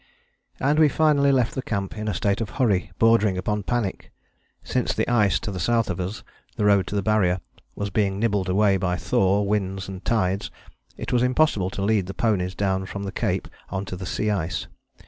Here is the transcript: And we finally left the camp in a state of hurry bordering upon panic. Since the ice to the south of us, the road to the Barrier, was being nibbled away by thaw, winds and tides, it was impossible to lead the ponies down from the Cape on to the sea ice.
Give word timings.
And 0.59 0.79
we 0.79 0.89
finally 0.89 1.31
left 1.31 1.53
the 1.53 1.61
camp 1.61 1.95
in 1.95 2.07
a 2.07 2.15
state 2.15 2.41
of 2.41 2.49
hurry 2.57 2.89
bordering 2.97 3.37
upon 3.37 3.61
panic. 3.61 4.11
Since 4.63 4.95
the 4.95 5.07
ice 5.07 5.37
to 5.41 5.51
the 5.51 5.59
south 5.59 5.91
of 5.91 5.99
us, 5.99 6.23
the 6.57 6.65
road 6.65 6.87
to 6.87 6.95
the 6.95 7.03
Barrier, 7.03 7.39
was 7.75 7.91
being 7.91 8.17
nibbled 8.19 8.49
away 8.49 8.77
by 8.77 8.95
thaw, 8.95 9.43
winds 9.43 9.87
and 9.87 10.03
tides, 10.03 10.49
it 10.97 11.13
was 11.13 11.21
impossible 11.21 11.69
to 11.69 11.83
lead 11.83 12.07
the 12.07 12.15
ponies 12.15 12.55
down 12.55 12.87
from 12.87 13.03
the 13.03 13.11
Cape 13.11 13.47
on 13.69 13.85
to 13.85 13.95
the 13.95 14.07
sea 14.07 14.31
ice. 14.31 14.65